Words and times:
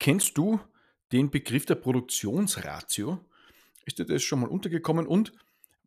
Kennst 0.00 0.38
du 0.38 0.58
den 1.12 1.30
Begriff 1.30 1.66
der 1.66 1.74
Produktionsratio? 1.74 3.22
Ist 3.84 3.98
dir 3.98 4.06
das 4.06 4.22
schon 4.22 4.40
mal 4.40 4.48
untergekommen? 4.48 5.06
Und 5.06 5.32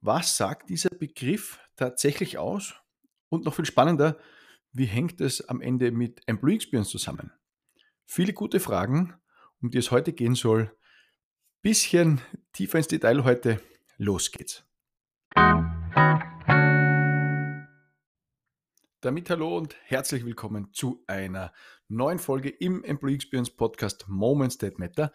was 0.01 0.37
sagt 0.37 0.69
dieser 0.69 0.91
Begriff 0.91 1.59
tatsächlich 1.75 2.37
aus? 2.37 2.75
Und 3.29 3.43
noch 3.43 3.55
viel 3.55 3.65
spannender, 3.65 4.19
wie 4.71 4.85
hängt 4.85 5.19
es 5.19 5.49
am 5.49 5.61
Ende 5.61 5.91
mit 5.91 6.21
Employee 6.27 6.55
Experience 6.55 6.89
zusammen? 6.89 7.31
Viele 8.05 8.33
gute 8.33 8.59
Fragen, 8.59 9.15
um 9.61 9.71
die 9.71 9.79
es 9.79 9.89
heute 9.89 10.13
gehen 10.13 10.35
soll. 10.35 10.71
Bisschen 11.63 12.21
tiefer 12.51 12.77
ins 12.77 12.87
Detail 12.87 13.23
heute. 13.23 13.59
Los 13.97 14.31
geht's. 14.31 14.63
Damit 19.03 19.29
hallo 19.29 19.57
und 19.57 19.75
herzlich 19.83 20.23
willkommen 20.23 20.71
zu 20.71 21.03
einer 21.07 21.51
neuen 21.89 22.19
Folge 22.19 22.47
im 22.47 22.85
Employee 22.85 23.15
Experience 23.15 23.49
Podcast 23.49 24.07
Moments 24.07 24.57
That 24.59 24.79
Matter. 24.79 25.11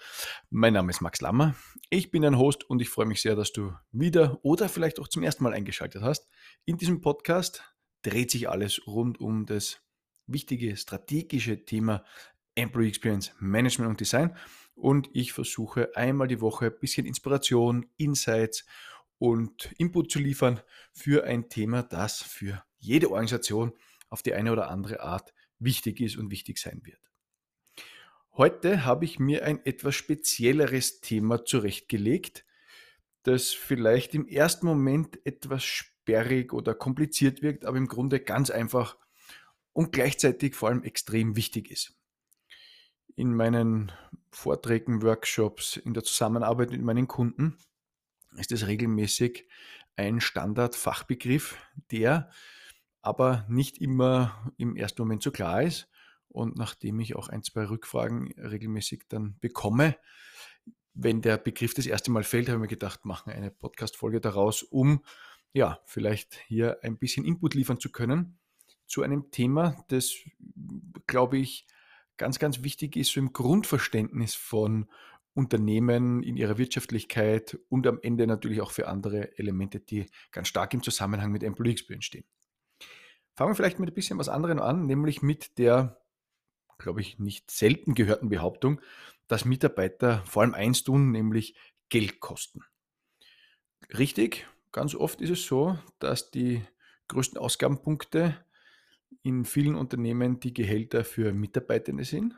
Mein 0.50 0.74
Name 0.74 0.90
ist 0.90 1.00
Max 1.00 1.22
Lammer. 1.22 1.54
Ich 1.88 2.10
bin 2.10 2.20
dein 2.20 2.36
Host 2.36 2.68
und 2.68 2.82
ich 2.82 2.90
freue 2.90 3.06
mich 3.06 3.22
sehr, 3.22 3.34
dass 3.34 3.50
du 3.50 3.72
wieder 3.90 4.40
oder 4.42 4.68
vielleicht 4.68 5.00
auch 5.00 5.08
zum 5.08 5.22
ersten 5.22 5.42
Mal 5.42 5.54
eingeschaltet 5.54 6.02
hast. 6.02 6.28
In 6.66 6.76
diesem 6.76 7.00
Podcast 7.00 7.64
dreht 8.02 8.30
sich 8.30 8.50
alles 8.50 8.86
rund 8.86 9.22
um 9.22 9.46
das 9.46 9.80
wichtige 10.26 10.76
strategische 10.76 11.64
Thema 11.64 12.04
Employee 12.56 12.88
Experience 12.88 13.32
Management 13.38 13.88
und 13.88 14.00
Design 14.00 14.36
und 14.74 15.08
ich 15.14 15.32
versuche 15.32 15.96
einmal 15.96 16.28
die 16.28 16.42
Woche 16.42 16.66
ein 16.66 16.78
bisschen 16.78 17.06
Inspiration, 17.06 17.86
Insights 17.96 18.66
und 19.16 19.72
Input 19.78 20.12
zu 20.12 20.18
liefern 20.18 20.60
für 20.92 21.24
ein 21.24 21.48
Thema, 21.48 21.82
das 21.82 22.20
für 22.22 22.62
jede 22.78 23.10
Organisation 23.10 23.72
auf 24.08 24.22
die 24.22 24.34
eine 24.34 24.52
oder 24.52 24.70
andere 24.70 25.00
Art 25.00 25.34
wichtig 25.58 26.00
ist 26.00 26.16
und 26.16 26.30
wichtig 26.30 26.58
sein 26.58 26.80
wird. 26.84 27.00
Heute 28.36 28.84
habe 28.84 29.04
ich 29.04 29.18
mir 29.18 29.44
ein 29.44 29.64
etwas 29.66 29.96
spezielleres 29.96 31.00
Thema 31.00 31.44
zurechtgelegt, 31.44 32.44
das 33.24 33.52
vielleicht 33.52 34.14
im 34.14 34.28
ersten 34.28 34.66
Moment 34.66 35.18
etwas 35.26 35.64
sperrig 35.64 36.52
oder 36.52 36.74
kompliziert 36.74 37.42
wirkt, 37.42 37.64
aber 37.64 37.76
im 37.76 37.88
Grunde 37.88 38.20
ganz 38.20 38.50
einfach 38.50 38.96
und 39.72 39.92
gleichzeitig 39.92 40.54
vor 40.54 40.68
allem 40.68 40.84
extrem 40.84 41.36
wichtig 41.36 41.70
ist. 41.70 41.94
In 43.16 43.34
meinen 43.34 43.90
Vorträgen, 44.30 45.02
Workshops, 45.02 45.76
in 45.76 45.94
der 45.94 46.04
Zusammenarbeit 46.04 46.70
mit 46.70 46.82
meinen 46.82 47.08
Kunden 47.08 47.58
ist 48.36 48.52
es 48.52 48.68
regelmäßig 48.68 49.48
ein 49.96 50.20
Standardfachbegriff, 50.20 51.56
der 51.90 52.30
aber 53.02 53.46
nicht 53.48 53.78
immer 53.78 54.52
im 54.56 54.76
ersten 54.76 55.02
Moment 55.02 55.22
so 55.22 55.30
klar 55.30 55.62
ist. 55.62 55.88
Und 56.28 56.56
nachdem 56.56 57.00
ich 57.00 57.16
auch 57.16 57.28
ein, 57.28 57.42
zwei 57.42 57.64
Rückfragen 57.64 58.32
regelmäßig 58.38 59.04
dann 59.08 59.38
bekomme, 59.40 59.96
wenn 60.94 61.22
der 61.22 61.38
Begriff 61.38 61.74
das 61.74 61.86
erste 61.86 62.10
Mal 62.10 62.24
fällt, 62.24 62.48
habe 62.48 62.58
ich 62.58 62.62
mir 62.62 62.68
gedacht, 62.68 63.04
machen 63.04 63.32
eine 63.32 63.50
Podcast-Folge 63.50 64.20
daraus, 64.20 64.62
um 64.62 65.04
ja, 65.52 65.80
vielleicht 65.86 66.34
hier 66.46 66.78
ein 66.82 66.98
bisschen 66.98 67.24
Input 67.24 67.54
liefern 67.54 67.80
zu 67.80 67.90
können 67.90 68.38
zu 68.86 69.02
einem 69.02 69.30
Thema, 69.30 69.84
das, 69.88 70.14
glaube 71.06 71.38
ich, 71.38 71.66
ganz, 72.16 72.38
ganz 72.38 72.62
wichtig 72.62 72.96
ist, 72.96 73.12
so 73.12 73.20
im 73.20 73.32
Grundverständnis 73.32 74.34
von 74.34 74.88
Unternehmen 75.34 76.22
in 76.22 76.36
ihrer 76.36 76.58
Wirtschaftlichkeit 76.58 77.58
und 77.68 77.86
am 77.86 78.00
Ende 78.02 78.26
natürlich 78.26 78.60
auch 78.60 78.72
für 78.72 78.88
andere 78.88 79.38
Elemente, 79.38 79.78
die 79.78 80.06
ganz 80.32 80.48
stark 80.48 80.74
im 80.74 80.82
Zusammenhang 80.82 81.30
mit 81.30 81.44
Employee 81.44 81.72
Experience 81.72 82.06
stehen. 82.06 82.24
Fangen 83.38 83.52
wir 83.52 83.54
vielleicht 83.54 83.78
mit 83.78 83.88
ein 83.88 83.94
bisschen 83.94 84.18
was 84.18 84.28
anderem 84.28 84.58
an, 84.58 84.86
nämlich 84.86 85.22
mit 85.22 85.58
der, 85.58 86.02
glaube 86.76 87.00
ich, 87.00 87.20
nicht 87.20 87.52
selten 87.52 87.94
gehörten 87.94 88.30
Behauptung, 88.30 88.80
dass 89.28 89.44
Mitarbeiter 89.44 90.24
vor 90.24 90.42
allem 90.42 90.54
eins 90.54 90.82
tun, 90.82 91.12
nämlich 91.12 91.54
Geld 91.88 92.18
kosten. 92.18 92.64
Richtig, 93.96 94.48
ganz 94.72 94.96
oft 94.96 95.20
ist 95.20 95.30
es 95.30 95.46
so, 95.46 95.78
dass 96.00 96.32
die 96.32 96.66
größten 97.06 97.38
Ausgabenpunkte 97.38 98.44
in 99.22 99.44
vielen 99.44 99.76
Unternehmen 99.76 100.40
die 100.40 100.52
Gehälter 100.52 101.04
für 101.04 101.32
Mitarbeitende 101.32 102.04
sind. 102.04 102.34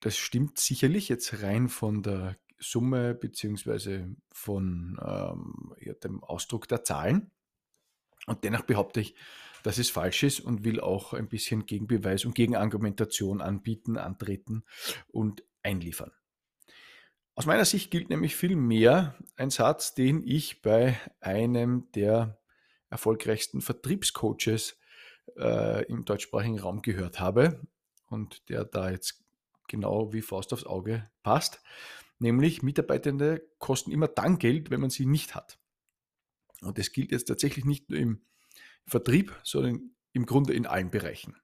Das 0.00 0.16
stimmt 0.16 0.58
sicherlich 0.58 1.10
jetzt 1.10 1.42
rein 1.42 1.68
von 1.68 2.02
der 2.02 2.38
Summe 2.58 3.14
beziehungsweise 3.14 4.16
von 4.32 4.98
ähm, 5.04 5.74
ja, 5.78 5.92
dem 5.92 6.24
Ausdruck 6.24 6.68
der 6.68 6.84
Zahlen. 6.84 7.30
Und 8.26 8.44
dennoch 8.44 8.62
behaupte 8.62 9.00
ich, 9.00 9.14
dass 9.62 9.78
es 9.78 9.90
falsch 9.90 10.22
ist 10.22 10.40
und 10.40 10.64
will 10.64 10.80
auch 10.80 11.12
ein 11.12 11.28
bisschen 11.28 11.66
Gegenbeweis 11.66 12.24
und 12.24 12.34
Gegenargumentation 12.34 13.40
anbieten, 13.40 13.96
antreten 13.96 14.64
und 15.08 15.42
einliefern. 15.62 16.12
Aus 17.34 17.46
meiner 17.46 17.64
Sicht 17.64 17.90
gilt 17.90 18.10
nämlich 18.10 18.34
viel 18.34 18.56
mehr 18.56 19.16
ein 19.36 19.50
Satz, 19.50 19.94
den 19.94 20.26
ich 20.26 20.60
bei 20.60 20.98
einem 21.20 21.90
der 21.92 22.38
erfolgreichsten 22.90 23.60
Vertriebscoaches 23.60 24.76
äh, 25.36 25.84
im 25.84 26.04
deutschsprachigen 26.04 26.58
Raum 26.58 26.82
gehört 26.82 27.20
habe 27.20 27.60
und 28.06 28.48
der 28.48 28.64
da 28.64 28.90
jetzt 28.90 29.24
genau 29.68 30.12
wie 30.12 30.22
Faust 30.22 30.52
aufs 30.52 30.64
Auge 30.64 31.08
passt, 31.22 31.62
nämlich 32.18 32.62
Mitarbeitende 32.62 33.46
kosten 33.58 33.92
immer 33.92 34.08
dann 34.08 34.38
Geld, 34.38 34.70
wenn 34.70 34.80
man 34.80 34.90
sie 34.90 35.06
nicht 35.06 35.34
hat. 35.34 35.58
Und 36.62 36.78
das 36.78 36.90
gilt 36.90 37.12
jetzt 37.12 37.26
tatsächlich 37.26 37.64
nicht 37.64 37.88
nur 37.88 37.98
im 37.98 38.20
Vertrieb, 38.88 39.38
sondern 39.44 39.90
im 40.12 40.26
Grunde 40.26 40.52
in 40.52 40.66
allen 40.66 40.90
Bereichen. 40.90 41.36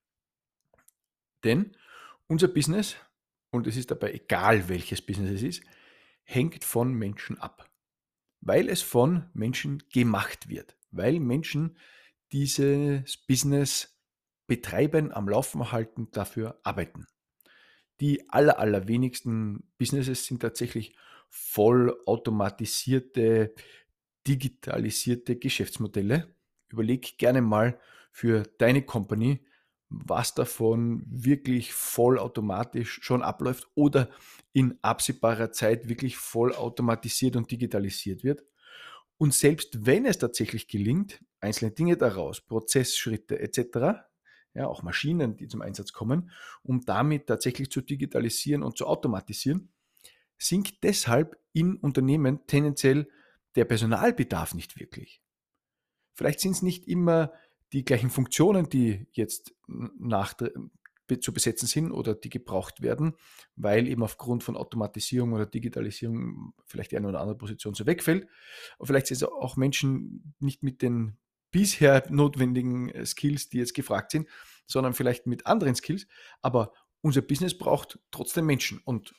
Denn 1.45 1.77
unser 2.27 2.49
Business, 2.49 2.97
und 3.51 3.67
es 3.67 3.77
ist 3.77 3.91
dabei 3.91 4.13
egal, 4.13 4.69
welches 4.69 5.03
Business 5.03 5.33
es 5.33 5.43
ist, 5.43 5.63
hängt 6.25 6.65
von 6.65 6.93
Menschen 6.95 7.39
ab. 7.39 7.71
Weil 8.41 8.69
es 8.69 8.83
von 8.83 9.31
Menschen 9.35 9.83
gemacht 9.93 10.49
wird. 10.49 10.77
Weil 10.91 11.21
Menschen 11.21 11.79
dieses 12.33 13.17
Business 13.17 14.01
betreiben, 14.47 15.13
am 15.13 15.29
Laufen 15.29 15.73
halten, 15.73 16.09
dafür 16.11 16.59
arbeiten. 16.63 17.07
Die 18.01 18.29
aller, 18.29 18.59
allerwenigsten 18.59 19.71
Businesses 19.79 20.27
sind 20.27 20.41
tatsächlich 20.41 20.97
voll 21.31 21.97
automatisierte, 22.07 23.55
digitalisierte 24.27 25.37
Geschäftsmodelle 25.37 26.34
überleg 26.75 27.19
gerne 27.19 27.41
mal 27.41 27.79
für 28.13 28.43
deine 28.59 28.83
Company, 28.83 29.41
was 29.89 30.35
davon 30.35 31.05
wirklich 31.07 31.73
vollautomatisch 31.73 33.01
schon 33.03 33.23
abläuft 33.23 33.69
oder 33.75 34.11
in 34.53 34.79
absehbarer 34.83 35.53
Zeit 35.53 35.89
wirklich 35.89 36.17
vollautomatisiert 36.17 37.37
und 37.37 37.51
digitalisiert 37.51 38.25
wird. 38.25 38.45
Und 39.19 39.35
selbst 39.35 39.87
wenn 39.87 40.07
es 40.07 40.19
tatsächlich 40.19 40.67
gelingt, 40.67 41.25
einzelne 41.41 41.71
Dinge 41.71 41.97
daraus, 41.97 42.41
Prozessschritte 42.41 43.39
etc., 43.39 44.03
ja, 44.57 44.69
auch 44.69 44.83
Maschinen, 44.83 45.37
die 45.37 45.49
zum 45.49 45.63
Einsatz 45.63 45.93
kommen, 45.93 46.31
um 46.63 46.85
damit 46.85 47.27
tatsächlich 47.27 47.71
zu 47.71 47.81
digitalisieren 47.81 48.63
und 48.63 48.79
zu 48.79 48.87
automatisieren, 48.87 49.73
sinkt 50.39 50.83
deshalb 50.85 51.37
in 51.53 51.77
Unternehmen 51.77 52.47
tendenziell 52.47 53.09
der 53.57 53.65
Personalbedarf 53.65 54.55
nicht 54.55 54.79
wirklich. 54.79 55.24
Vielleicht 56.15 56.41
sind 56.41 56.53
es 56.53 56.63
nicht 56.63 56.89
immer 56.89 57.33
die 57.73 57.85
gleichen 57.85 58.11
Funktionen, 58.11 58.69
die 58.69 59.07
jetzt 59.13 59.55
nach, 59.67 60.35
zu 61.21 61.33
besetzen 61.33 61.67
sind 61.67 61.93
oder 61.93 62.15
die 62.15 62.31
gebraucht 62.31 62.81
werden, 62.81 63.15
weil 63.57 63.87
eben 63.87 64.03
aufgrund 64.03 64.43
von 64.43 64.57
Automatisierung 64.57 65.33
oder 65.33 65.47
Digitalisierung 65.47 66.55
vielleicht 66.65 66.93
die 66.93 66.97
eine 66.97 67.09
oder 67.09 67.21
andere 67.21 67.37
Position 67.37 67.75
so 67.75 67.87
wegfällt. 67.87 68.27
Aber 68.79 68.87
vielleicht 68.87 69.09
sind 69.09 69.17
es 69.17 69.25
auch 69.25 69.57
Menschen 69.57 70.35
nicht 70.39 70.63
mit 70.63 70.83
den 70.83 71.19
bisher 71.51 72.05
notwendigen 72.11 72.89
äh, 72.89 73.07
Skills, 73.07 73.49
die 73.49 73.59
jetzt 73.59 73.75
gefragt 73.75 74.11
sind, 74.11 74.29
sondern 74.67 74.95
vielleicht 74.95 75.27
mit 75.27 75.47
anderen 75.47 75.75
Skills. 75.75 76.07
Aber 76.43 76.73
unser 77.01 77.23
Business 77.23 77.57
braucht 77.57 77.99
trotzdem 78.11 78.47
Menschen 78.47 78.81
und 78.85 79.15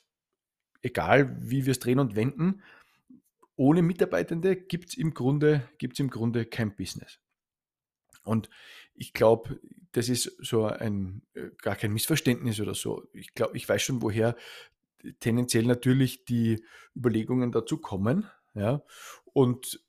egal 0.81 1.37
wie 1.41 1.65
wir 1.65 1.71
es 1.71 1.79
drehen 1.79 1.99
und 1.99 2.15
wenden, 2.15 2.61
ohne 3.55 3.81
Mitarbeitende 3.81 4.55
gibt 4.55 4.89
es 4.89 4.97
im, 4.97 5.13
Grunde, 5.13 5.69
im 5.79 6.09
Grunde 6.09 6.45
kein 6.45 6.75
Business. 6.75 7.19
Und 8.23 8.49
ich 8.93 9.13
glaube, 9.13 9.59
das 9.91 10.09
ist 10.09 10.35
so 10.39 10.65
ein 10.65 11.21
äh, 11.33 11.49
gar 11.61 11.75
kein 11.75 11.93
Missverständnis 11.93 12.59
oder 12.59 12.73
so. 12.73 13.07
Ich 13.13 13.33
glaube, 13.33 13.55
ich 13.55 13.67
weiß 13.67 13.81
schon, 13.81 14.01
woher 14.01 14.35
tendenziell 15.19 15.65
natürlich 15.65 16.25
die 16.25 16.63
Überlegungen 16.95 17.51
dazu 17.51 17.77
kommen. 17.77 18.29
Ja? 18.55 18.83
Und 19.25 19.79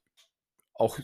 auch 0.75 0.99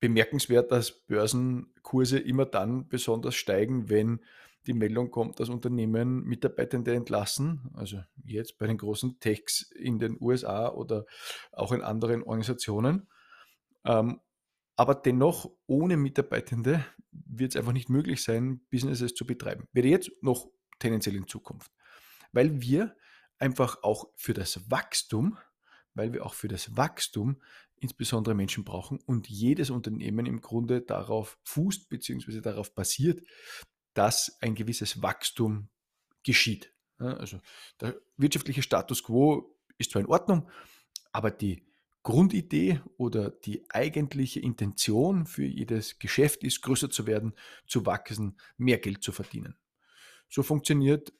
bemerkenswert, 0.00 0.70
dass 0.70 0.92
Börsenkurse 1.06 2.18
immer 2.18 2.44
dann 2.44 2.88
besonders 2.88 3.34
steigen, 3.34 3.88
wenn 3.88 4.20
die 4.66 4.74
Meldung 4.74 5.10
kommt, 5.10 5.40
dass 5.40 5.48
Unternehmen 5.48 6.24
Mitarbeitende 6.24 6.94
entlassen, 6.94 7.70
also 7.74 8.02
jetzt 8.24 8.58
bei 8.58 8.66
den 8.66 8.78
großen 8.78 9.20
Techs 9.20 9.70
in 9.72 9.98
den 9.98 10.16
USA 10.20 10.68
oder 10.68 11.06
auch 11.52 11.72
in 11.72 11.82
anderen 11.82 12.22
Organisationen. 12.22 13.08
Ähm, 13.84 14.20
aber 14.76 14.94
dennoch, 14.94 15.50
ohne 15.66 15.96
Mitarbeitende 15.96 16.84
wird 17.10 17.52
es 17.52 17.56
einfach 17.56 17.72
nicht 17.72 17.88
möglich 17.88 18.22
sein, 18.22 18.60
Businesses 18.70 19.14
zu 19.14 19.26
betreiben. 19.26 19.68
Weder 19.72 19.88
jetzt 19.88 20.10
noch 20.20 20.48
tendenziell 20.78 21.16
in 21.16 21.28
Zukunft. 21.28 21.70
Weil 22.32 22.60
wir 22.60 22.96
einfach 23.38 23.82
auch 23.82 24.08
für 24.16 24.34
das 24.34 24.70
Wachstum, 24.70 25.38
weil 25.94 26.12
wir 26.12 26.26
auch 26.26 26.34
für 26.34 26.48
das 26.48 26.76
Wachstum 26.76 27.40
insbesondere 27.76 28.34
Menschen 28.34 28.64
brauchen 28.64 28.98
und 29.06 29.28
jedes 29.28 29.70
Unternehmen 29.70 30.26
im 30.26 30.40
Grunde 30.40 30.80
darauf 30.80 31.38
fußt 31.44 31.88
bzw. 31.88 32.40
darauf 32.40 32.74
basiert, 32.74 33.20
dass 33.94 34.36
ein 34.40 34.54
gewisses 34.54 35.02
Wachstum 35.02 35.68
geschieht. 36.22 36.72
Also 36.98 37.40
der 37.80 37.96
wirtschaftliche 38.16 38.62
Status 38.62 39.02
quo 39.02 39.56
ist 39.78 39.90
zwar 39.90 40.00
in 40.00 40.08
Ordnung, 40.08 40.48
aber 41.12 41.30
die 41.30 41.66
Grundidee 42.02 42.80
oder 42.98 43.30
die 43.30 43.64
eigentliche 43.70 44.38
Intention 44.40 45.26
für 45.26 45.44
jedes 45.44 45.98
Geschäft 45.98 46.44
ist, 46.44 46.60
größer 46.60 46.90
zu 46.90 47.06
werden, 47.06 47.32
zu 47.66 47.86
wachsen, 47.86 48.38
mehr 48.58 48.78
Geld 48.78 49.02
zu 49.02 49.10
verdienen. 49.10 49.56
So 50.28 50.42
funktioniert 50.42 51.12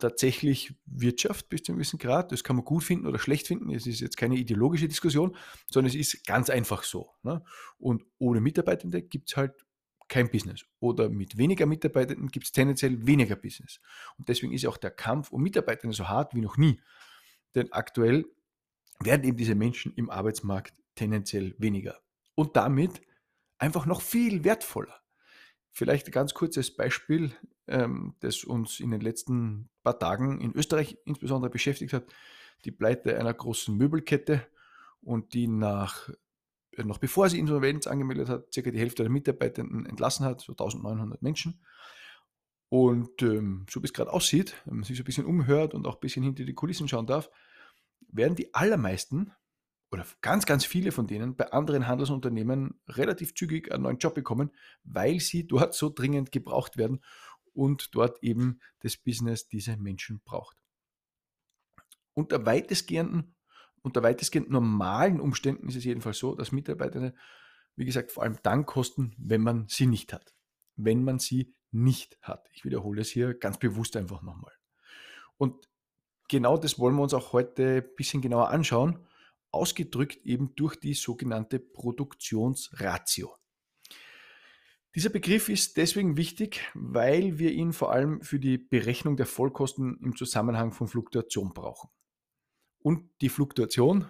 tatsächlich 0.00 0.74
Wirtschaft 0.84 1.48
bis 1.48 1.62
zu 1.62 1.70
einem 1.70 1.78
gewissen 1.78 1.98
Grad. 1.98 2.32
Das 2.32 2.42
kann 2.42 2.56
man 2.56 2.64
gut 2.64 2.82
finden 2.82 3.06
oder 3.06 3.20
schlecht 3.20 3.46
finden. 3.46 3.70
Es 3.70 3.86
ist 3.86 4.00
jetzt 4.00 4.16
keine 4.16 4.36
ideologische 4.36 4.88
Diskussion, 4.88 5.36
sondern 5.70 5.90
es 5.90 5.94
ist 5.94 6.26
ganz 6.26 6.50
einfach 6.50 6.82
so. 6.82 7.12
Ne? 7.22 7.44
Und 7.78 8.04
ohne 8.18 8.40
Mitarbeitende 8.40 9.00
gibt 9.00 9.30
es 9.30 9.36
halt 9.36 9.64
kein 10.08 10.30
Business. 10.30 10.64
Oder 10.80 11.08
mit 11.08 11.36
weniger 11.36 11.66
Mitarbeitenden 11.66 12.28
gibt 12.28 12.46
es 12.46 12.52
tendenziell 12.52 13.06
weniger 13.06 13.36
Business. 13.36 13.80
Und 14.18 14.28
deswegen 14.28 14.52
ist 14.52 14.66
auch 14.66 14.76
der 14.76 14.90
Kampf 14.90 15.30
um 15.30 15.42
Mitarbeitende 15.42 15.94
so 15.94 16.08
hart 16.08 16.34
wie 16.34 16.40
noch 16.40 16.56
nie. 16.56 16.80
Denn 17.54 17.72
aktuell 17.72 18.24
werden 19.00 19.24
eben 19.24 19.36
diese 19.36 19.54
Menschen 19.54 19.92
im 19.94 20.10
Arbeitsmarkt 20.10 20.74
tendenziell 20.94 21.54
weniger. 21.58 22.00
Und 22.34 22.56
damit 22.56 23.02
einfach 23.58 23.86
noch 23.86 24.00
viel 24.00 24.44
wertvoller. 24.44 25.00
Vielleicht 25.70 26.06
ein 26.06 26.12
ganz 26.12 26.34
kurzes 26.34 26.74
Beispiel, 26.74 27.32
ähm, 27.66 28.14
das 28.20 28.44
uns 28.44 28.80
in 28.80 28.90
den 28.90 29.00
letzten 29.00 29.70
paar 29.82 29.98
Tagen 29.98 30.40
in 30.40 30.52
Österreich 30.52 30.98
insbesondere 31.04 31.50
beschäftigt 31.50 31.92
hat. 31.92 32.04
Die 32.64 32.70
Pleite 32.70 33.18
einer 33.18 33.32
großen 33.32 33.76
Möbelkette 33.76 34.46
und 35.00 35.34
die 35.34 35.48
nach, 35.48 36.10
noch 36.78 36.98
bevor 36.98 37.28
sie 37.28 37.38
Insolvenz 37.38 37.86
angemeldet 37.86 38.28
hat, 38.28 38.52
circa 38.52 38.70
die 38.70 38.78
Hälfte 38.78 39.02
der 39.02 39.12
Mitarbeitenden 39.12 39.86
entlassen 39.86 40.24
hat, 40.24 40.40
so 40.40 40.52
1900 40.52 41.22
Menschen. 41.22 41.60
Und 42.68 43.20
ähm, 43.20 43.66
so 43.68 43.82
wie 43.82 43.86
es 43.86 43.92
gerade 43.92 44.12
aussieht, 44.12 44.54
wenn 44.64 44.76
man 44.76 44.84
sich 44.84 44.96
so 44.96 45.02
ein 45.02 45.04
bisschen 45.04 45.26
umhört 45.26 45.74
und 45.74 45.86
auch 45.86 45.96
ein 45.96 46.00
bisschen 46.00 46.22
hinter 46.22 46.44
die 46.44 46.54
Kulissen 46.54 46.88
schauen 46.88 47.06
darf, 47.06 47.30
werden 48.08 48.34
die 48.34 48.54
allermeisten 48.54 49.32
oder 49.90 50.06
ganz, 50.22 50.46
ganz 50.46 50.64
viele 50.64 50.90
von 50.90 51.06
denen 51.06 51.36
bei 51.36 51.52
anderen 51.52 51.86
Handelsunternehmen 51.86 52.80
relativ 52.88 53.34
zügig 53.34 53.70
einen 53.70 53.82
neuen 53.82 53.98
Job 53.98 54.14
bekommen, 54.14 54.50
weil 54.84 55.20
sie 55.20 55.46
dort 55.46 55.74
so 55.74 55.90
dringend 55.90 56.32
gebraucht 56.32 56.78
werden 56.78 57.04
und 57.52 57.94
dort 57.94 58.22
eben 58.22 58.60
das 58.80 58.96
Business 58.96 59.48
diese 59.48 59.76
Menschen 59.76 60.22
braucht. 60.24 60.56
Unter 62.14 62.46
weitestgehenden, 62.46 63.34
unter 63.82 64.02
weitestgehend 64.02 64.50
normalen 64.50 65.20
Umständen 65.20 65.68
ist 65.68 65.76
es 65.76 65.84
jedenfalls 65.84 66.18
so, 66.18 66.34
dass 66.34 66.52
Mitarbeiter, 66.52 67.12
wie 67.76 67.84
gesagt, 67.84 68.12
vor 68.12 68.22
allem 68.22 68.38
dann 68.42 68.66
kosten, 68.66 69.14
wenn 69.18 69.42
man 69.42 69.66
sie 69.68 69.86
nicht 69.86 70.12
hat. 70.12 70.34
Wenn 70.76 71.04
man 71.04 71.18
sie 71.18 71.54
nicht 71.70 72.18
hat. 72.22 72.48
Ich 72.52 72.64
wiederhole 72.64 73.00
es 73.00 73.08
hier 73.08 73.34
ganz 73.34 73.58
bewusst 73.58 73.96
einfach 73.96 74.22
nochmal. 74.22 74.52
Und 75.36 75.68
genau 76.28 76.56
das 76.56 76.78
wollen 76.78 76.94
wir 76.94 77.02
uns 77.02 77.14
auch 77.14 77.32
heute 77.32 77.82
ein 77.82 77.96
bisschen 77.96 78.22
genauer 78.22 78.50
anschauen 78.50 79.06
ausgedrückt 79.52 80.24
eben 80.24 80.54
durch 80.56 80.76
die 80.76 80.94
sogenannte 80.94 81.58
Produktionsratio. 81.60 83.36
Dieser 84.94 85.10
Begriff 85.10 85.48
ist 85.48 85.76
deswegen 85.76 86.16
wichtig, 86.16 86.60
weil 86.74 87.38
wir 87.38 87.52
ihn 87.52 87.72
vor 87.72 87.92
allem 87.92 88.20
für 88.22 88.38
die 88.38 88.58
Berechnung 88.58 89.16
der 89.16 89.26
Vollkosten 89.26 89.98
im 90.02 90.16
Zusammenhang 90.16 90.72
von 90.72 90.88
Fluktuation 90.88 91.54
brauchen. 91.54 91.88
Und 92.82 93.08
die 93.20 93.28
Fluktuation, 93.28 94.06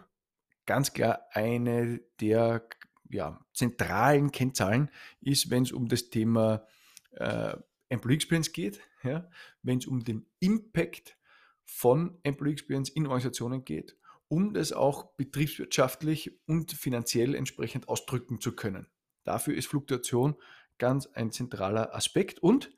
ganz 0.66 0.92
klar 0.92 1.26
eine 1.32 2.00
der 2.20 2.66
ja, 3.10 3.44
zentralen 3.52 4.32
Kennzahlen 4.32 4.90
ist, 5.20 5.50
wenn 5.50 5.64
es 5.64 5.72
um 5.72 5.88
das 5.88 6.10
Thema 6.10 6.66
äh, 7.12 7.56
Employee 7.88 8.16
Experience 8.16 8.52
geht, 8.52 8.80
ja, 9.02 9.28
wenn 9.62 9.78
es 9.78 9.86
um 9.86 10.04
den 10.04 10.26
Impact 10.38 11.18
von 11.64 12.18
Employee 12.22 12.52
Experience 12.52 12.88
in 12.88 13.06
Organisationen 13.06 13.64
geht 13.64 13.96
um 14.32 14.54
das 14.54 14.72
auch 14.72 15.12
betriebswirtschaftlich 15.16 16.40
und 16.46 16.72
finanziell 16.72 17.34
entsprechend 17.34 17.90
ausdrücken 17.90 18.40
zu 18.40 18.56
können. 18.56 18.86
Dafür 19.24 19.54
ist 19.54 19.66
Fluktuation 19.66 20.36
ganz 20.78 21.06
ein 21.06 21.32
zentraler 21.32 21.94
Aspekt 21.94 22.38
und 22.38 22.74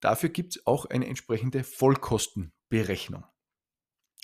dafür 0.00 0.28
gibt 0.28 0.56
es 0.56 0.66
auch 0.66 0.84
eine 0.84 1.06
entsprechende 1.06 1.64
Vollkostenberechnung. 1.64 3.24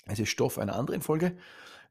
Es 0.05 0.19
ist 0.19 0.29
Stoff 0.29 0.57
einer 0.57 0.75
anderen 0.75 1.01
Folge. 1.01 1.37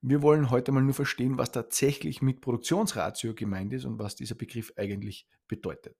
Wir 0.01 0.23
wollen 0.23 0.51
heute 0.51 0.71
mal 0.71 0.83
nur 0.83 0.95
verstehen, 0.95 1.39
was 1.39 1.51
tatsächlich 1.51 2.23
mit 2.23 2.41
Produktionsratio 2.41 3.35
gemeint 3.35 3.73
ist 3.73 3.85
und 3.85 3.99
was 3.99 4.17
dieser 4.17 4.35
Begriff 4.35 4.73
eigentlich 4.77 5.27
bedeutet. 5.49 5.97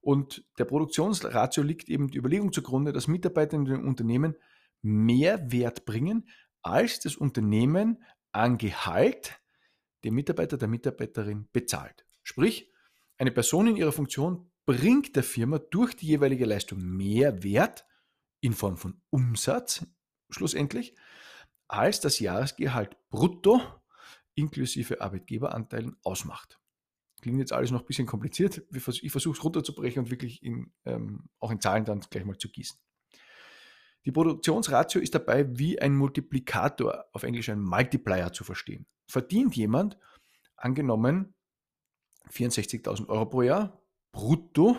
Und 0.00 0.44
der 0.58 0.64
Produktionsratio 0.64 1.62
liegt 1.62 1.88
eben 1.88 2.08
die 2.08 2.18
Überlegung 2.18 2.52
zugrunde, 2.52 2.92
dass 2.92 3.08
Mitarbeiter 3.08 3.56
in 3.56 3.64
den 3.64 3.84
Unternehmen 3.84 4.36
mehr 4.82 5.50
Wert 5.52 5.84
bringen, 5.84 6.28
als 6.62 7.00
das 7.00 7.16
Unternehmen 7.16 8.02
an 8.32 8.58
Gehalt 8.58 9.40
dem 10.04 10.14
Mitarbeiter, 10.14 10.56
der 10.56 10.68
Mitarbeiterin 10.68 11.48
bezahlt. 11.52 12.06
Sprich, 12.22 12.70
eine 13.18 13.30
Person 13.30 13.66
in 13.66 13.76
ihrer 13.76 13.92
Funktion 13.92 14.50
bringt 14.64 15.16
der 15.16 15.22
Firma 15.22 15.58
durch 15.58 15.94
die 15.94 16.06
jeweilige 16.06 16.44
Leistung 16.44 16.80
mehr 16.80 17.42
Wert 17.42 17.86
in 18.40 18.52
Form 18.52 18.76
von 18.76 19.00
Umsatz 19.10 19.86
schlussendlich, 20.30 20.94
als 21.68 22.00
das 22.00 22.18
Jahresgehalt 22.20 22.96
brutto 23.10 23.60
inklusive 24.34 25.00
Arbeitgeberanteilen 25.00 25.96
ausmacht. 26.02 26.60
Klingt 27.22 27.38
jetzt 27.38 27.52
alles 27.52 27.70
noch 27.70 27.80
ein 27.80 27.86
bisschen 27.86 28.06
kompliziert. 28.06 28.62
Ich 28.70 29.10
versuche 29.10 29.36
es 29.36 29.42
runterzubrechen 29.42 30.04
und 30.04 30.10
wirklich 30.10 30.42
in, 30.42 30.72
ähm, 30.84 31.28
auch 31.40 31.50
in 31.50 31.60
Zahlen 31.60 31.84
dann 31.84 32.00
gleich 32.00 32.24
mal 32.24 32.36
zu 32.36 32.50
gießen. 32.50 32.78
Die 34.04 34.12
Produktionsratio 34.12 35.00
ist 35.00 35.14
dabei 35.14 35.58
wie 35.58 35.80
ein 35.80 35.96
Multiplikator, 35.96 37.06
auf 37.12 37.24
Englisch 37.24 37.48
ein 37.48 37.60
Multiplier 37.60 38.32
zu 38.32 38.44
verstehen. 38.44 38.86
Verdient 39.08 39.56
jemand, 39.56 39.98
angenommen 40.56 41.34
64.000 42.30 43.08
Euro 43.08 43.26
pro 43.26 43.42
Jahr, 43.42 43.82
brutto, 44.12 44.76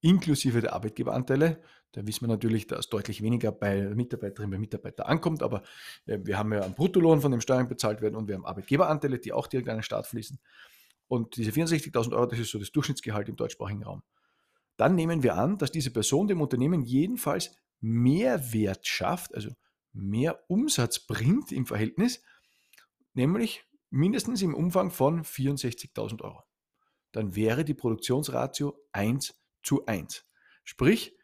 inklusive 0.00 0.60
der 0.60 0.74
Arbeitgeberanteile, 0.74 1.62
da 1.92 2.06
wissen 2.06 2.22
wir 2.22 2.28
natürlich, 2.28 2.66
dass 2.66 2.88
deutlich 2.88 3.22
weniger 3.22 3.50
bei 3.50 3.82
Mitarbeiterinnen 3.94 4.54
und 4.54 4.60
Mitarbeitern 4.60 5.06
ankommt, 5.06 5.42
aber 5.42 5.62
äh, 6.06 6.18
wir 6.22 6.38
haben 6.38 6.52
ja 6.52 6.62
einen 6.62 6.74
Bruttolohn, 6.74 7.20
von 7.20 7.30
dem 7.30 7.40
Steuern 7.40 7.68
bezahlt 7.68 8.02
werden 8.02 8.16
und 8.16 8.28
wir 8.28 8.34
haben 8.34 8.46
Arbeitgeberanteile, 8.46 9.18
die 9.18 9.32
auch 9.32 9.46
direkt 9.46 9.68
an 9.68 9.78
den 9.78 9.82
Staat 9.82 10.06
fließen. 10.06 10.38
Und 11.08 11.36
diese 11.36 11.50
64.000 11.50 12.12
Euro, 12.12 12.26
das 12.26 12.38
ist 12.38 12.50
so 12.50 12.58
das 12.58 12.70
Durchschnittsgehalt 12.70 13.28
im 13.28 13.36
deutschsprachigen 13.36 13.82
Raum. 13.82 14.02
Dann 14.76 14.94
nehmen 14.94 15.22
wir 15.22 15.36
an, 15.36 15.58
dass 15.58 15.72
diese 15.72 15.90
Person 15.90 16.28
dem 16.28 16.40
Unternehmen 16.40 16.82
jedenfalls 16.82 17.56
Mehrwert 17.80 18.86
schafft, 18.86 19.34
also 19.34 19.50
mehr 19.92 20.44
Umsatz 20.48 21.00
bringt 21.00 21.50
im 21.50 21.66
Verhältnis, 21.66 22.22
nämlich 23.14 23.64
mindestens 23.90 24.42
im 24.42 24.54
Umfang 24.54 24.90
von 24.90 25.24
64.000 25.24 26.22
Euro. 26.22 26.44
Dann 27.12 27.34
wäre 27.34 27.64
die 27.64 27.74
Produktionsratio 27.74 28.78
1 28.92 29.34
zu 29.62 29.86
1. 29.86 30.24
Sprich, 30.62 31.17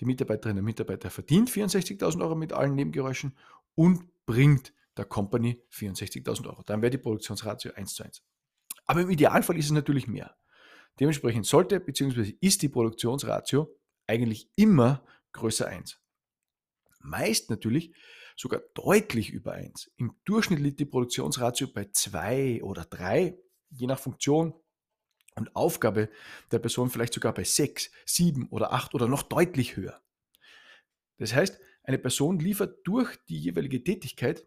die 0.00 0.04
Mitarbeiterin 0.04 0.56
der 0.56 0.64
Mitarbeiter 0.64 1.10
verdient 1.10 1.50
64.000 1.50 2.20
Euro 2.22 2.34
mit 2.34 2.52
allen 2.52 2.74
Nebengeräuschen 2.74 3.36
und 3.74 4.04
bringt 4.26 4.72
der 4.96 5.04
Company 5.04 5.62
64.000 5.72 6.46
Euro. 6.46 6.62
Dann 6.62 6.82
wäre 6.82 6.90
die 6.90 6.98
Produktionsratio 6.98 7.72
1 7.74 7.94
zu 7.94 8.04
1. 8.04 8.22
Aber 8.86 9.00
im 9.00 9.10
Idealfall 9.10 9.58
ist 9.58 9.66
es 9.66 9.70
natürlich 9.72 10.06
mehr. 10.06 10.36
Dementsprechend 11.00 11.46
sollte 11.46 11.80
bzw. 11.80 12.34
ist 12.40 12.62
die 12.62 12.68
Produktionsratio 12.68 13.74
eigentlich 14.06 14.48
immer 14.56 15.04
größer 15.32 15.66
1. 15.66 15.98
Meist 17.00 17.50
natürlich 17.50 17.94
sogar 18.36 18.62
deutlich 18.74 19.30
über 19.30 19.52
1. 19.52 19.92
Im 19.96 20.16
Durchschnitt 20.24 20.60
liegt 20.60 20.80
die 20.80 20.84
Produktionsratio 20.84 21.68
bei 21.68 21.88
2 21.90 22.62
oder 22.62 22.84
3, 22.84 23.36
je 23.70 23.86
nach 23.86 23.98
Funktion 23.98 24.54
und 25.36 25.54
Aufgabe 25.56 26.08
der 26.50 26.58
Person 26.58 26.90
vielleicht 26.90 27.14
sogar 27.14 27.34
bei 27.34 27.44
6, 27.44 27.90
7 28.06 28.48
oder 28.48 28.72
8 28.72 28.94
oder 28.94 29.08
noch 29.08 29.22
deutlich 29.22 29.76
höher. 29.76 30.00
Das 31.18 31.34
heißt, 31.34 31.60
eine 31.82 31.98
Person 31.98 32.38
liefert 32.38 32.86
durch 32.86 33.16
die 33.28 33.38
jeweilige 33.38 33.82
Tätigkeit, 33.82 34.46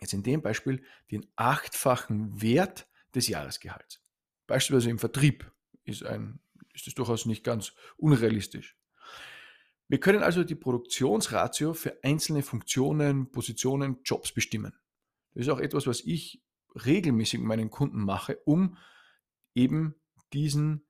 jetzt 0.00 0.12
in 0.12 0.22
dem 0.22 0.42
Beispiel, 0.42 0.82
den 1.10 1.26
achtfachen 1.36 2.42
Wert 2.42 2.88
des 3.14 3.28
Jahresgehalts. 3.28 4.02
Beispielsweise 4.46 4.90
im 4.90 4.98
Vertrieb 4.98 5.50
ist, 5.84 6.04
ein, 6.04 6.40
ist 6.74 6.86
das 6.86 6.94
durchaus 6.94 7.26
nicht 7.26 7.44
ganz 7.44 7.72
unrealistisch. 7.96 8.76
Wir 9.88 10.00
können 10.00 10.22
also 10.22 10.44
die 10.44 10.54
Produktionsratio 10.54 11.74
für 11.74 12.02
einzelne 12.02 12.42
Funktionen, 12.42 13.30
Positionen, 13.30 13.98
Jobs 14.04 14.32
bestimmen. 14.32 14.74
Das 15.34 15.42
ist 15.42 15.48
auch 15.48 15.58
etwas, 15.58 15.86
was 15.86 16.00
ich 16.00 16.42
regelmäßig 16.86 17.40
mit 17.40 17.48
meinen 17.48 17.70
Kunden 17.70 18.00
mache, 18.00 18.38
um 18.44 18.76
eben 19.54 19.94
diesen 20.32 20.86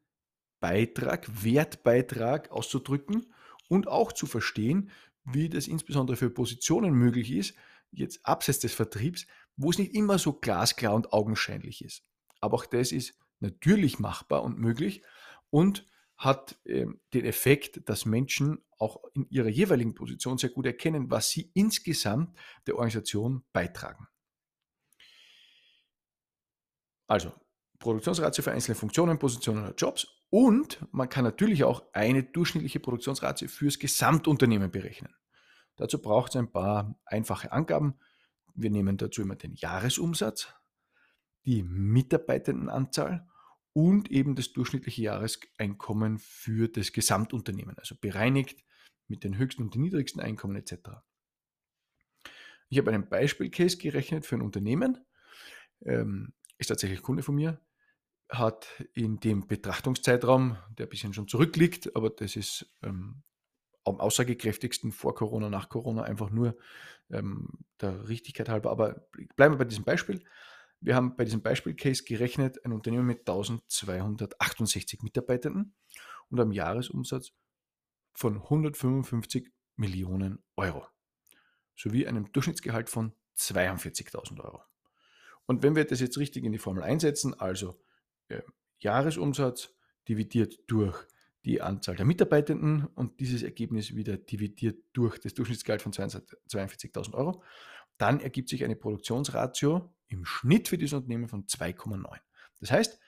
Beitrag, 0.61 1.45
Wertbeitrag 1.45 2.51
auszudrücken 2.51 3.33
und 3.69 3.89
auch 3.89 4.13
zu 4.13 4.27
verstehen, 4.27 4.91
wie 5.25 5.49
das 5.49 5.67
insbesondere 5.67 6.17
für 6.17 6.31
Positionen 6.31 6.95
möglich 6.95 7.33
ist, 7.33 7.55
jetzt 7.91 8.25
abseits 8.25 8.61
des 8.61 8.73
Vertriebs, 8.73 9.27
wo 9.57 9.71
es 9.71 9.79
nicht 9.79 9.95
immer 9.95 10.19
so 10.19 10.33
glasklar 10.33 10.95
und 10.95 11.13
augenscheinlich 11.13 11.85
ist. 11.85 12.05
Aber 12.41 12.57
auch 12.57 12.67
das 12.67 12.93
ist 12.93 13.19
natürlich 13.41 13.99
machbar 13.99 14.43
und 14.43 14.59
möglich 14.59 15.03
und 15.51 15.87
hat 16.17 16.57
äh, 16.65 16.87
den 17.13 17.25
Effekt, 17.25 17.89
dass 17.89 18.07
Menschen 18.07 18.65
auch 18.79 19.03
in 19.15 19.29
ihrer 19.31 19.49
jeweiligen 19.49 19.95
Position 19.95 20.39
sehr 20.39 20.51
gut 20.51 20.67
erkennen, 20.67 21.11
was 21.11 21.31
sie 21.31 21.51
insgesamt 21.55 22.37
der 22.67 22.77
Organisation 22.77 23.45
beitragen. 23.53 24.07
Also 27.09 27.33
Produktionsratio 27.83 28.43
für 28.43 28.53
einzelne 28.53 28.77
Funktionen, 28.77 29.19
Positionen 29.19 29.65
oder 29.65 29.75
Jobs 29.75 30.07
und 30.31 30.79
man 30.93 31.11
kann 31.11 31.25
natürlich 31.25 31.65
auch 31.65 31.85
eine 31.93 32.23
durchschnittliche 32.23 32.81
Produktionsratio 32.81 33.49
fürs 33.49 33.79
Gesamtunternehmen 33.79 34.71
berechnen. 34.71 35.15
Dazu 35.77 36.01
braucht 36.01 36.31
es 36.31 36.37
ein 36.37 36.51
paar 36.51 36.99
einfache 37.05 37.53
Angaben. 37.53 37.99
Wir 38.55 38.71
nehmen 38.71 38.97
dazu 38.97 39.23
immer 39.23 39.37
den 39.37 39.55
Jahresumsatz, 39.55 40.55
die 41.45 41.63
Mitarbeitendenanzahl 41.63 43.29
und 43.73 44.11
eben 44.11 44.35
das 44.35 44.53
durchschnittliche 44.53 45.03
Jahreseinkommen 45.03 46.19
für 46.19 46.69
das 46.69 46.93
Gesamtunternehmen, 46.93 47.79
also 47.79 47.95
bereinigt 48.01 48.65
mit 49.09 49.25
den 49.25 49.37
höchsten 49.37 49.63
und 49.63 49.75
den 49.75 49.83
niedrigsten 49.83 50.21
Einkommen 50.21 50.57
etc. 50.57 50.75
Ich 52.69 52.79
habe 52.79 52.91
einen 52.91 53.09
Beispielcase 53.09 53.77
gerechnet 53.77 54.25
für 54.25 54.37
ein 54.37 54.43
Unternehmen, 54.43 55.05
ähm, 55.85 56.33
ist 56.59 56.69
tatsächlich 56.69 57.03
Kunde 57.03 57.23
von 57.23 57.35
mir, 57.35 57.61
hat 58.33 58.85
in 58.95 59.21
dem 59.21 59.47
Betrachtungszeitraum, 59.47 60.57
der 60.79 60.87
ein 60.87 60.91
bisschen 60.91 61.13
schon 61.13 61.29
zurückliegt, 61.29 61.95
aber 61.95 62.11
das 62.11 62.37
ist 62.37 62.67
ähm, 62.83 63.23
am 63.85 64.01
aussagekräftigsten 64.01 64.91
vor 64.91 65.15
Corona, 65.15 65.51
nach 65.51 65.69
Corona, 65.69 66.03
einfach 66.03 66.31
nur 66.31 66.57
ähm, 67.11 67.49
der 67.81 68.09
Richtigkeit 68.09 68.49
halber. 68.49 68.71
Aber 68.71 69.07
bleiben 69.37 69.55
wir 69.55 69.59
bei 69.59 69.65
diesem 69.65 69.85
Beispiel. 69.85 70.25
Wir 70.81 70.97
haben 70.97 71.15
bei 71.15 71.25
diesem 71.25 71.43
Beispielcase 71.43 72.05
gerechnet, 72.05 72.65
ein 72.65 72.73
Unternehmen 72.73 73.07
mit 73.07 73.21
1268 73.21 75.03
Mitarbeitenden 75.03 75.75
und 76.31 76.41
einem 76.41 76.53
Jahresumsatz 76.53 77.33
von 78.15 78.37
155 78.37 79.51
Millionen 79.77 80.43
Euro 80.57 80.87
sowie 81.77 82.07
einem 82.07 82.31
Durchschnittsgehalt 82.33 82.91
von 82.91 83.13
42.000 83.39 84.41
Euro. 84.41 84.63
Und 85.47 85.63
wenn 85.63 85.75
wir 85.75 85.85
das 85.85 86.01
jetzt 86.01 86.19
richtig 86.19 86.45
in 86.45 86.53
die 86.53 86.59
Formel 86.59 86.83
einsetzen, 86.83 87.39
also 87.39 87.81
Jahresumsatz 88.79 89.75
dividiert 90.09 90.59
durch 90.67 91.07
die 91.45 91.61
Anzahl 91.61 91.97
der 91.97 92.05
Mitarbeitenden 92.05 92.87
und 92.87 93.19
dieses 93.21 93.43
Ergebnis 93.43 93.95
wieder 93.95 94.17
dividiert 94.17 94.79
durch 94.93 95.19
das 95.19 95.35
Durchschnittsgehalt 95.35 95.83
von 95.83 95.93
42.000 95.93 97.15
Euro, 97.15 97.43
dann 97.99 98.21
ergibt 98.21 98.49
sich 98.49 98.65
eine 98.65 98.77
Produktionsratio 98.77 99.95
im 100.09 100.25
Schnitt 100.25 100.69
für 100.69 100.79
dieses 100.79 100.95
Unternehmen 100.95 101.29
von 101.29 101.47
2,9. 101.47 102.19
Das 102.61 102.71
heißt, 102.71 102.99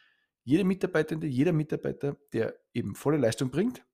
jeder 0.43 0.65
Mitarbeitende, 0.65 1.27
jeder 1.27 1.53
Mitarbeiter, 1.53 2.17
der 2.33 2.59
eben 2.73 2.95
volle 2.95 3.17
Leistung 3.17 3.51
bringt 3.51 3.85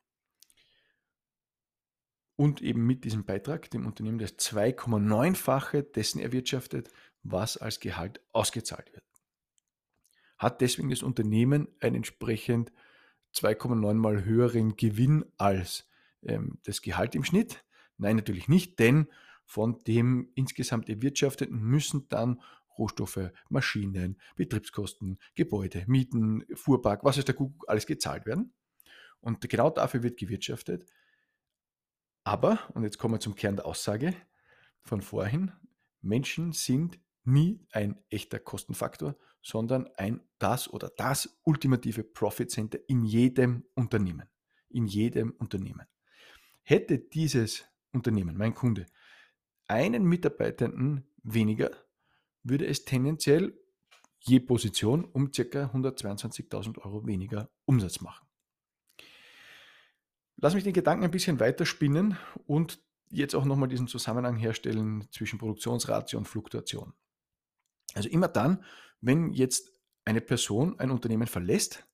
und 2.37 2.62
eben 2.62 2.87
mit 2.87 3.04
diesem 3.04 3.25
Beitrag 3.25 3.70
dem 3.70 3.87
Unternehmen 3.87 4.18
das 4.18 4.38
2,9-fache 4.38 5.82
dessen 5.82 6.20
erwirtschaftet, 6.20 6.90
was 7.22 7.58
als 7.58 7.78
Gehalt 7.78 8.20
ausgezahlt 8.32 8.92
wird 8.94 9.10
hat 10.40 10.62
deswegen 10.62 10.88
das 10.88 11.02
Unternehmen 11.02 11.68
einen 11.80 11.97
entsprechend 11.97 12.73
2,9 13.35 13.94
mal 13.94 14.25
höheren 14.25 14.75
Gewinn 14.75 15.25
als 15.37 15.87
ähm, 16.23 16.59
das 16.64 16.80
Gehalt 16.80 17.14
im 17.14 17.25
Schnitt? 17.25 17.62
Nein, 17.99 18.16
natürlich 18.16 18.49
nicht, 18.49 18.78
denn 18.78 19.06
von 19.44 19.82
dem 19.87 20.30
insgesamt 20.35 20.88
erwirtschafteten 20.88 21.61
müssen 21.61 22.09
dann 22.09 22.40
Rohstoffe, 22.78 23.30
Maschinen, 23.50 24.18
Betriebskosten, 24.37 25.18
Gebäude, 25.35 25.85
Mieten, 25.87 26.47
Fuhrpark, 26.54 27.04
was 27.04 27.18
ist 27.18 27.28
der 27.28 27.35
Kuckuck, 27.35 27.68
alles 27.68 27.87
gezahlt 27.87 28.25
werden. 28.25 28.54
Und 29.20 29.47
genau 29.47 29.68
dafür 29.68 30.02
wird 30.02 30.18
gewirtschaftet. 30.18 30.87
Aber, 32.25 32.61
und 32.73 32.85
jetzt 32.85 32.97
kommen 32.97 33.14
wir 33.14 33.20
zum 33.20 33.35
Kern 33.35 33.56
der 33.56 33.66
Aussage 33.66 34.14
von 34.80 35.02
vorhin, 35.02 35.52
Menschen 36.00 36.52
sind 36.52 36.99
nie 37.25 37.61
ein 37.73 38.02
echter 38.09 38.38
Kostenfaktor, 38.38 39.16
sondern 39.42 39.88
ein 39.97 40.20
das 40.38 40.73
oder 40.73 40.90
das 40.97 41.40
ultimative 41.44 42.04
Profit 42.04 42.50
Center 42.50 42.78
in 42.88 43.04
jedem 43.04 43.64
Unternehmen. 43.75 44.28
In 44.68 44.87
jedem 44.87 45.32
Unternehmen. 45.32 45.87
Hätte 46.62 46.99
dieses 46.99 47.64
Unternehmen, 47.92 48.37
mein 48.37 48.54
Kunde, 48.54 48.87
einen 49.66 50.04
Mitarbeitenden 50.04 51.06
weniger, 51.23 51.70
würde 52.42 52.66
es 52.66 52.85
tendenziell 52.85 53.59
je 54.20 54.40
Position 54.40 55.04
um 55.04 55.30
ca. 55.30 55.42
122.000 55.42 56.78
Euro 56.78 57.06
weniger 57.06 57.50
Umsatz 57.64 58.00
machen. 58.00 58.26
Lass 60.37 60.54
mich 60.54 60.64
den 60.64 60.73
Gedanken 60.73 61.04
ein 61.04 61.11
bisschen 61.11 61.40
weiterspinnen 61.40 62.16
und 62.47 62.82
jetzt 63.11 63.35
auch 63.35 63.44
nochmal 63.44 63.68
diesen 63.68 63.88
Zusammenhang 63.88 64.37
herstellen 64.37 65.06
zwischen 65.11 65.38
Produktionsratio 65.38 66.18
und 66.18 66.28
Fluktuation. 66.28 66.94
Also 67.94 68.09
immer 68.09 68.28
dann, 68.28 68.64
wenn 69.00 69.32
jetzt 69.32 69.73
eine 70.04 70.20
Person 70.20 70.78
ein 70.78 70.90
Unternehmen 70.90 71.26
verlässt, 71.26 71.87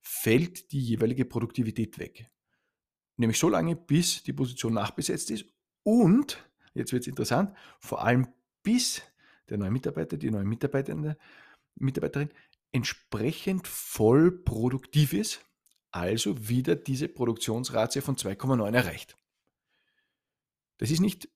fällt 0.00 0.72
die 0.72 0.80
jeweilige 0.80 1.24
Produktivität 1.24 1.98
weg. 1.98 2.30
Nämlich 3.16 3.38
so 3.38 3.48
lange, 3.48 3.76
bis 3.76 4.22
die 4.22 4.32
Position 4.32 4.74
nachbesetzt 4.74 5.30
ist 5.30 5.44
und, 5.82 6.38
jetzt 6.74 6.92
wird 6.92 7.02
es 7.02 7.08
interessant, 7.08 7.54
vor 7.78 8.02
allem 8.02 8.28
bis 8.62 9.02
der 9.48 9.58
neue 9.58 9.70
Mitarbeiter, 9.70 10.16
die 10.16 10.30
neue 10.30 10.44
Mitarbeitende, 10.44 11.18
Mitarbeiterin 11.74 12.30
entsprechend 12.72 13.66
voll 13.66 14.30
produktiv 14.30 15.12
ist, 15.12 15.44
also 15.90 16.48
wieder 16.48 16.76
diese 16.76 17.08
Produktionsratio 17.08 18.00
von 18.00 18.16
2,9 18.16 18.72
erreicht. 18.74 19.16
Das 20.78 20.90
ist 20.90 21.00
nicht 21.00 21.28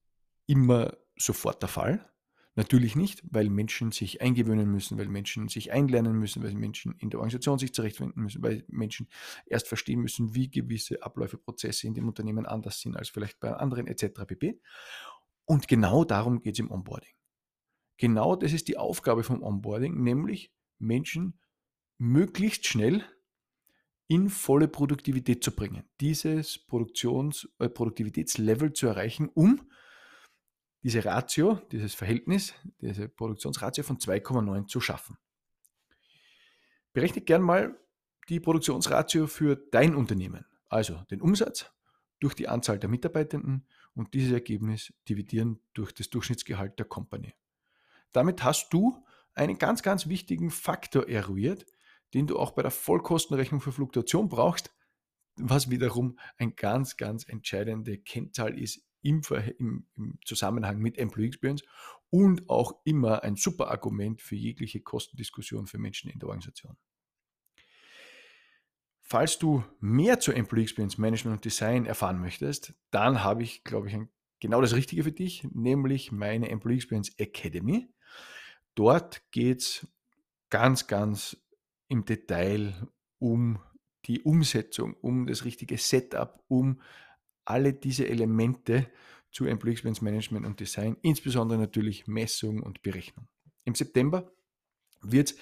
immer 0.46 0.96
sofort 1.16 1.60
der 1.60 1.68
Fall, 1.68 2.10
Natürlich 2.56 2.94
nicht, 2.94 3.22
weil 3.28 3.50
Menschen 3.50 3.90
sich 3.90 4.20
eingewöhnen 4.22 4.70
müssen, 4.70 4.96
weil 4.96 5.08
Menschen 5.08 5.48
sich 5.48 5.72
einlernen 5.72 6.16
müssen, 6.16 6.42
weil 6.44 6.54
Menschen 6.54 6.94
in 6.98 7.10
der 7.10 7.18
Organisation 7.18 7.58
sich 7.58 7.74
zurechtfinden 7.74 8.22
müssen, 8.22 8.42
weil 8.42 8.64
Menschen 8.68 9.08
erst 9.46 9.66
verstehen 9.66 10.00
müssen, 10.00 10.34
wie 10.36 10.48
gewisse 10.48 11.02
Abläufe, 11.02 11.36
Prozesse 11.36 11.88
in 11.88 11.94
dem 11.94 12.06
Unternehmen 12.06 12.46
anders 12.46 12.80
sind 12.80 12.96
als 12.96 13.08
vielleicht 13.08 13.40
bei 13.40 13.52
anderen 13.52 13.88
etc. 13.88 14.24
pp. 14.24 14.60
Und 15.46 15.66
genau 15.66 16.04
darum 16.04 16.42
geht 16.42 16.54
es 16.54 16.60
im 16.60 16.70
Onboarding. 16.70 17.10
Genau 17.96 18.36
das 18.36 18.52
ist 18.52 18.68
die 18.68 18.78
Aufgabe 18.78 19.24
vom 19.24 19.42
Onboarding, 19.42 20.00
nämlich 20.00 20.52
Menschen 20.78 21.40
möglichst 21.98 22.66
schnell 22.66 23.04
in 24.06 24.28
volle 24.28 24.68
Produktivität 24.68 25.42
zu 25.42 25.50
bringen, 25.50 25.84
dieses 26.00 26.58
Produktions, 26.58 27.48
äh, 27.58 27.68
Produktivitätslevel 27.68 28.72
zu 28.72 28.86
erreichen, 28.86 29.28
um 29.32 29.68
diese 30.84 31.04
Ratio, 31.04 31.54
dieses 31.72 31.94
Verhältnis, 31.94 32.54
diese 32.80 33.08
Produktionsratio 33.08 33.82
von 33.82 33.96
2,9 33.96 34.68
zu 34.68 34.80
schaffen. 34.80 35.16
Berechne 36.92 37.22
gern 37.22 37.42
mal 37.42 37.80
die 38.28 38.38
Produktionsratio 38.38 39.26
für 39.26 39.56
dein 39.56 39.94
Unternehmen, 39.96 40.44
also 40.68 41.02
den 41.10 41.22
Umsatz 41.22 41.72
durch 42.20 42.34
die 42.34 42.48
Anzahl 42.48 42.78
der 42.78 42.90
Mitarbeitenden 42.90 43.66
und 43.94 44.12
dieses 44.12 44.32
Ergebnis 44.32 44.92
dividieren 45.08 45.58
durch 45.72 45.92
das 45.92 46.10
Durchschnittsgehalt 46.10 46.78
der 46.78 46.86
Company. 46.86 47.34
Damit 48.12 48.44
hast 48.44 48.68
du 48.72 49.04
einen 49.34 49.58
ganz, 49.58 49.82
ganz 49.82 50.06
wichtigen 50.06 50.50
Faktor 50.50 51.08
eruiert, 51.08 51.66
den 52.12 52.26
du 52.26 52.38
auch 52.38 52.52
bei 52.52 52.62
der 52.62 52.70
Vollkostenrechnung 52.70 53.60
für 53.60 53.72
Fluktuation 53.72 54.28
brauchst, 54.28 54.72
was 55.36 55.70
wiederum 55.70 56.18
ein 56.36 56.54
ganz, 56.54 56.96
ganz 56.96 57.26
entscheidende 57.26 57.98
Kennzahl 57.98 58.58
ist 58.58 58.86
im, 59.04 59.22
im, 59.58 59.86
im 59.96 60.18
Zusammenhang 60.24 60.78
mit 60.78 60.98
Employee 60.98 61.28
Experience 61.28 61.62
und 62.10 62.48
auch 62.48 62.80
immer 62.84 63.22
ein 63.22 63.36
super 63.36 63.70
Argument 63.70 64.22
für 64.22 64.36
jegliche 64.36 64.80
Kostendiskussion 64.80 65.66
für 65.66 65.78
Menschen 65.78 66.10
in 66.10 66.18
der 66.18 66.28
Organisation. 66.28 66.76
Falls 69.02 69.38
du 69.38 69.62
mehr 69.80 70.18
zu 70.18 70.32
Employee 70.32 70.62
Experience 70.62 70.96
Management 70.96 71.36
und 71.36 71.44
Design 71.44 71.84
erfahren 71.84 72.20
möchtest, 72.20 72.74
dann 72.90 73.22
habe 73.22 73.42
ich, 73.42 73.62
glaube 73.62 73.88
ich, 73.88 73.98
genau 74.40 74.60
das 74.60 74.74
Richtige 74.74 75.04
für 75.04 75.12
dich, 75.12 75.46
nämlich 75.52 76.10
meine 76.10 76.48
Employee 76.48 76.76
Experience 76.76 77.12
Academy. 77.18 77.88
Dort 78.74 79.30
geht 79.30 79.60
es 79.60 79.86
ganz, 80.48 80.86
ganz 80.86 81.36
im 81.88 82.04
Detail 82.04 82.88
um 83.18 83.58
die 84.06 84.22
Umsetzung, 84.22 84.94
um 84.94 85.26
das 85.26 85.44
richtige 85.44 85.78
Setup, 85.78 86.42
um 86.48 86.80
alle 87.44 87.72
diese 87.72 88.06
Elemente 88.08 88.86
zu 89.30 89.46
Employee 89.46 89.72
Experience 89.72 90.00
Management 90.00 90.46
und 90.46 90.60
Design, 90.60 90.96
insbesondere 91.02 91.58
natürlich 91.58 92.06
Messung 92.06 92.62
und 92.62 92.82
Berechnung. 92.82 93.26
Im 93.64 93.74
September 93.74 94.30
wird 95.02 95.30
es 95.30 95.36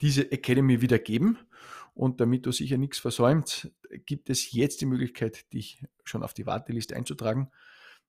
diese 0.00 0.30
Academy 0.32 0.80
wieder 0.80 0.98
geben 0.98 1.38
und 1.94 2.20
damit 2.20 2.44
du 2.44 2.52
sicher 2.52 2.76
nichts 2.76 2.98
versäumt, 2.98 3.72
gibt 4.04 4.28
es 4.28 4.52
jetzt 4.52 4.80
die 4.80 4.86
Möglichkeit, 4.86 5.50
dich 5.52 5.82
schon 6.04 6.22
auf 6.22 6.34
die 6.34 6.46
Warteliste 6.46 6.94
einzutragen. 6.96 7.50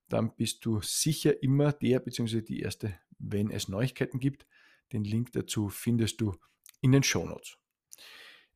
dann 0.10 0.34
bist 0.36 0.66
du 0.66 0.82
sicher 0.82 1.44
immer 1.44 1.74
der 1.74 2.00
bzw. 2.00 2.42
die 2.42 2.62
Erste, 2.62 2.98
wenn 3.20 3.52
es 3.52 3.68
Neuigkeiten 3.68 4.20
gibt. 4.20 4.48
Den 4.94 5.04
Link 5.04 5.34
dazu 5.34 5.68
findest 5.68 6.22
du 6.22 6.34
in 6.80 6.94
den 6.94 7.04
Show 7.04 7.26
Notes. 7.26 7.58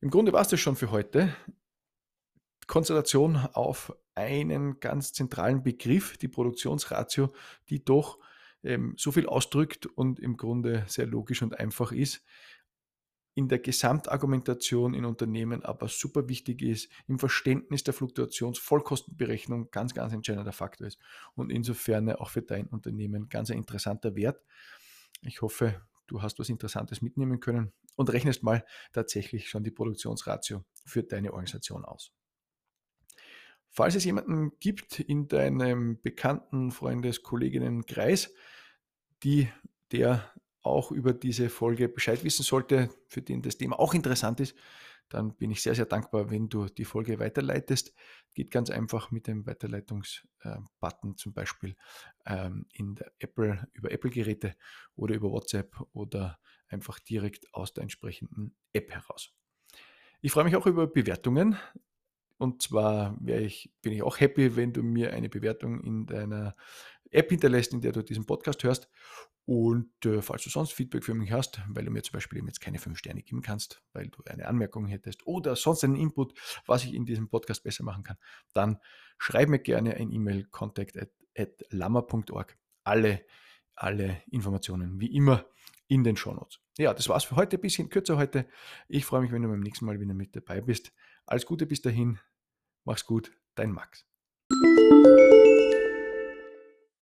Im 0.00 0.10
Grunde 0.10 0.32
war 0.32 0.40
es 0.40 0.48
das 0.48 0.60
schon 0.60 0.76
für 0.76 0.90
heute. 0.90 1.34
Konzentration 2.66 3.36
auf 3.36 3.94
einen 4.14 4.80
ganz 4.80 5.12
zentralen 5.12 5.62
Begriff, 5.62 6.16
die 6.18 6.28
Produktionsratio, 6.28 7.32
die 7.68 7.84
doch 7.84 8.18
ähm, 8.62 8.94
so 8.96 9.12
viel 9.12 9.26
ausdrückt 9.26 9.86
und 9.86 10.20
im 10.20 10.36
Grunde 10.36 10.84
sehr 10.86 11.06
logisch 11.06 11.42
und 11.42 11.58
einfach 11.58 11.92
ist, 11.92 12.22
in 13.34 13.48
der 13.48 13.58
Gesamtargumentation 13.58 14.94
in 14.94 15.04
Unternehmen 15.04 15.64
aber 15.64 15.88
super 15.88 16.28
wichtig 16.28 16.60
ist, 16.60 16.90
im 17.06 17.18
Verständnis 17.18 17.82
der 17.82 17.94
Fluktuationsvollkostenberechnung 17.94 19.70
ganz, 19.70 19.94
ganz 19.94 20.12
entscheidender 20.12 20.52
Faktor 20.52 20.86
ist 20.86 20.98
und 21.34 21.50
insofern 21.50 22.10
auch 22.12 22.30
für 22.30 22.42
dein 22.42 22.66
Unternehmen 22.66 23.28
ganz 23.28 23.50
ein 23.50 23.56
interessanter 23.56 24.14
Wert. 24.16 24.42
Ich 25.22 25.40
hoffe, 25.40 25.80
du 26.06 26.20
hast 26.20 26.38
was 26.38 26.50
Interessantes 26.50 27.00
mitnehmen 27.00 27.40
können 27.40 27.72
und 27.96 28.12
rechnest 28.12 28.42
mal 28.42 28.64
tatsächlich 28.92 29.48
schon 29.48 29.64
die 29.64 29.70
Produktionsratio 29.70 30.64
für 30.84 31.02
deine 31.02 31.32
Organisation 31.32 31.84
aus. 31.86 32.12
Falls 33.74 33.94
es 33.94 34.04
jemanden 34.04 34.52
gibt 34.60 35.00
in 35.00 35.28
deinem 35.28 35.98
bekannten 36.02 36.70
Freundes-, 36.72 37.22
Kolleginnenkreis, 37.22 38.34
die, 39.22 39.48
der 39.92 40.30
auch 40.60 40.92
über 40.92 41.14
diese 41.14 41.48
Folge 41.48 41.88
Bescheid 41.88 42.22
wissen 42.22 42.42
sollte, 42.42 42.90
für 43.08 43.22
den 43.22 43.40
das 43.40 43.56
Thema 43.56 43.80
auch 43.80 43.94
interessant 43.94 44.40
ist, 44.40 44.54
dann 45.08 45.34
bin 45.36 45.50
ich 45.50 45.62
sehr, 45.62 45.74
sehr 45.74 45.86
dankbar, 45.86 46.30
wenn 46.30 46.50
du 46.50 46.66
die 46.66 46.84
Folge 46.84 47.18
weiterleitest. 47.18 47.94
Geht 48.34 48.50
ganz 48.50 48.68
einfach 48.68 49.10
mit 49.10 49.26
dem 49.26 49.46
Weiterleitungsbutton 49.46 51.16
zum 51.16 51.32
Beispiel 51.32 51.74
ähm, 52.26 52.66
in 52.74 52.94
der 52.94 53.10
Apple, 53.20 53.68
über 53.72 53.90
Apple-Geräte 53.90 54.54
oder 54.96 55.14
über 55.14 55.30
WhatsApp 55.30 55.80
oder 55.92 56.38
einfach 56.68 56.98
direkt 56.98 57.52
aus 57.54 57.72
der 57.72 57.82
entsprechenden 57.82 58.54
App 58.74 58.90
heraus. 58.90 59.32
Ich 60.20 60.32
freue 60.32 60.44
mich 60.44 60.56
auch 60.56 60.66
über 60.66 60.86
Bewertungen. 60.86 61.56
Und 62.42 62.60
zwar 62.60 63.16
ich, 63.24 63.72
bin 63.82 63.92
ich 63.92 64.02
auch 64.02 64.18
happy, 64.18 64.56
wenn 64.56 64.72
du 64.72 64.82
mir 64.82 65.12
eine 65.12 65.28
Bewertung 65.28 65.80
in 65.80 66.06
deiner 66.06 66.56
App 67.12 67.30
hinterlässt, 67.30 67.72
in 67.72 67.80
der 67.80 67.92
du 67.92 68.02
diesen 68.02 68.26
Podcast 68.26 68.64
hörst. 68.64 68.90
Und 69.44 69.92
äh, 70.04 70.22
falls 70.22 70.42
du 70.42 70.50
sonst 70.50 70.72
Feedback 70.72 71.04
für 71.04 71.14
mich 71.14 71.30
hast, 71.30 71.62
weil 71.68 71.84
du 71.84 71.92
mir 71.92 72.02
zum 72.02 72.14
Beispiel 72.14 72.38
eben 72.38 72.48
jetzt 72.48 72.60
keine 72.60 72.80
fünf 72.80 72.98
Sterne 72.98 73.22
geben 73.22 73.42
kannst, 73.42 73.80
weil 73.92 74.08
du 74.08 74.24
eine 74.24 74.48
Anmerkung 74.48 74.86
hättest 74.86 75.24
oder 75.24 75.54
sonst 75.54 75.84
einen 75.84 75.94
Input, 75.94 76.34
was 76.66 76.82
ich 76.82 76.94
in 76.94 77.06
diesem 77.06 77.28
Podcast 77.28 77.62
besser 77.62 77.84
machen 77.84 78.02
kann, 78.02 78.16
dann 78.54 78.78
schreib 79.18 79.48
mir 79.48 79.60
gerne 79.60 79.94
ein 79.94 80.10
E-Mail 80.10 80.44
contact 80.46 80.96
at, 80.96 81.10
at. 81.38 81.62
Alle, 82.82 83.24
alle 83.76 84.22
Informationen 84.32 85.00
wie 85.00 85.14
immer 85.14 85.46
in 85.86 86.02
den 86.02 86.16
Shownotes. 86.16 86.58
Ja, 86.76 86.92
das 86.92 87.08
war's 87.08 87.22
für 87.22 87.36
heute. 87.36 87.56
Bisschen 87.56 87.88
kürzer 87.88 88.16
heute. 88.16 88.48
Ich 88.88 89.04
freue 89.04 89.20
mich, 89.20 89.30
wenn 89.30 89.42
du 89.42 89.48
beim 89.48 89.60
nächsten 89.60 89.84
Mal 89.84 90.00
wieder 90.00 90.14
mit 90.14 90.34
dabei 90.34 90.60
bist. 90.60 90.92
Alles 91.24 91.46
Gute 91.46 91.66
bis 91.66 91.82
dahin. 91.82 92.18
Mach's 92.84 93.06
gut. 93.06 93.32
Dein 93.54 93.72
Max. 93.72 94.04